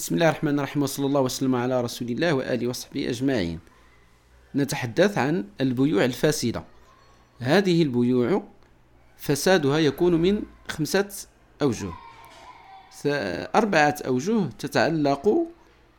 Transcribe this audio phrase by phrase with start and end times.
[0.00, 3.60] بسم الله الرحمن الرحيم وصلى الله وسلم على رسول الله وآله وصحبه أجمعين
[4.54, 6.64] نتحدث عن البيوع الفاسدة
[7.40, 8.42] هذه البيوع
[9.16, 11.08] فسادها يكون من خمسة
[11.62, 11.92] أوجه
[13.54, 15.46] أربعة أوجه تتعلق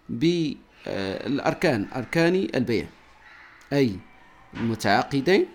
[0.10, 2.88] بالأركان أركان البيع
[3.74, 4.00] أي
[4.54, 5.48] المتعاقدين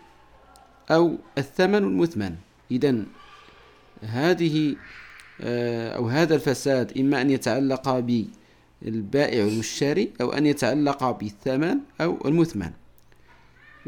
[0.90, 2.36] أو الثمن المثمن
[2.70, 3.04] إذا
[4.02, 4.76] هذه
[5.40, 8.04] أو هذا الفساد إما أن يتعلق
[8.82, 12.70] بالبائع والمشتري أو أن يتعلق بالثمن أو المثمن.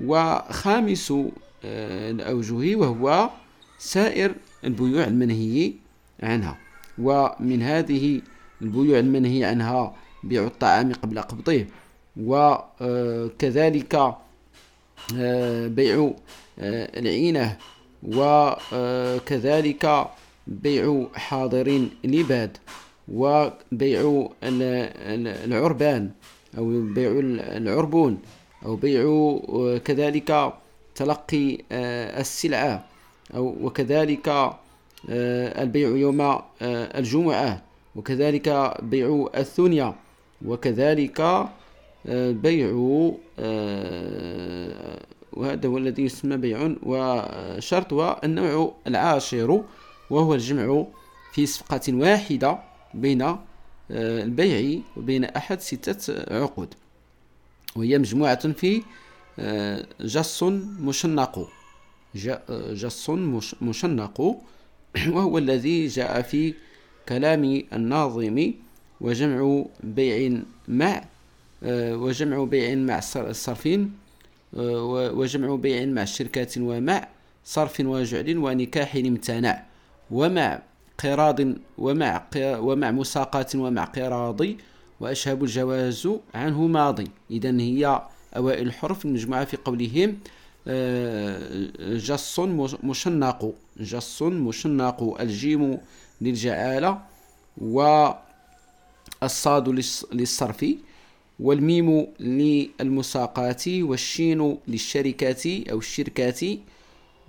[0.05, 1.13] وخامس
[1.65, 3.31] آه، الأوجه وهو
[3.79, 4.35] سائر
[4.65, 5.73] البيوع المنهي
[6.23, 6.59] عنها.
[6.99, 8.21] ومن هذه
[8.63, 11.67] البيوع المنهي عنها بيع الطعام قبل قبضه.
[12.17, 13.95] وكذلك
[15.17, 16.13] آه، بيع
[16.59, 17.57] العينة.
[18.03, 20.09] وكذلك
[20.49, 22.57] بيع حاضر لباد
[23.09, 24.29] وبيع
[25.45, 26.11] العربان
[26.59, 27.11] أو بيع
[27.57, 28.19] العربون
[28.67, 29.03] أو بيع
[29.79, 30.53] كذلك
[30.95, 32.85] تلقي آه، السلعة
[33.35, 36.43] أو وكذلك آه، البيع يوم آه،
[36.99, 37.63] الجمعة
[37.97, 39.95] وكذلك بيع الثنية
[40.45, 41.49] وكذلك
[42.15, 42.71] بيع
[45.33, 49.63] وهذا هو الذي يسمى بيع وشرط والنوع العاشر
[50.11, 50.87] وهو الجمع
[51.33, 52.59] في صفقة واحدة
[52.95, 56.75] بين آه، البيع وبين أحد ستة عقود.
[57.77, 58.83] وهي مجموعة في
[59.39, 60.43] آه، جص
[60.81, 61.49] مشنق.
[62.73, 63.11] جص
[63.63, 64.21] مشنق.
[65.15, 66.55] وهو الذي جاء في
[67.09, 68.53] كلام الناظم
[69.01, 71.05] وجمع بيع مع
[71.63, 73.93] آه، وجمع بيع مع الصرفين
[74.53, 77.09] وجمع بيع مع الشركات ومع
[77.45, 79.68] صرف وجعل ونكاح امتنع
[80.11, 80.63] ومع
[80.99, 81.41] قراض
[81.79, 84.41] ومع ومع مساقات ومع قراض
[85.01, 87.11] وأشهب الجواز عنه ماضي.
[87.31, 88.03] إذا هي
[88.37, 90.19] أوائل الحروف المجموعة في قولهم
[90.69, 92.41] آه، جص
[92.83, 93.55] مشنق.
[93.81, 95.21] جص مشنق.
[95.21, 95.79] الجيم
[96.21, 97.01] للجعالة
[99.23, 99.69] والصاد
[100.13, 100.67] للصرف
[101.41, 106.41] والميم للمساقات والشين للشركات أو الشركات.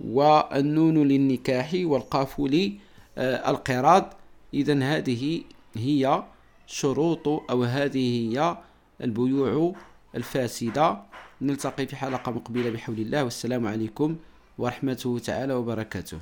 [0.04, 4.14] والنون للنكاح والقاف للقراض
[4.54, 5.42] إذا هذه
[5.74, 6.24] هي
[6.66, 8.56] شروط أو هذه هي
[9.00, 9.74] البيوع
[10.14, 11.02] الفاسدة.
[11.42, 14.16] نلتقي في حلقة مقبلة بحول الله والسلام عليكم
[14.58, 16.18] ورحمته تعالى وبركاته.